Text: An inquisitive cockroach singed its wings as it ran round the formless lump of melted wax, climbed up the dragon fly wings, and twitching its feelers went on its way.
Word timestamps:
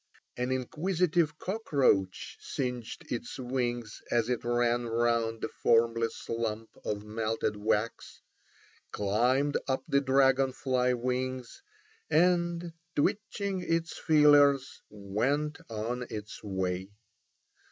An 0.35 0.51
inquisitive 0.51 1.37
cockroach 1.37 2.35
singed 2.41 3.05
its 3.11 3.37
wings 3.37 4.01
as 4.09 4.29
it 4.29 4.43
ran 4.43 4.87
round 4.87 5.41
the 5.41 5.47
formless 5.61 6.27
lump 6.27 6.71
of 6.83 7.03
melted 7.05 7.55
wax, 7.55 8.19
climbed 8.91 9.57
up 9.67 9.83
the 9.87 10.01
dragon 10.01 10.53
fly 10.53 10.93
wings, 10.95 11.61
and 12.09 12.73
twitching 12.95 13.61
its 13.61 13.95
feelers 13.95 14.81
went 14.89 15.59
on 15.69 16.07
its 16.09 16.43
way. 16.43 16.89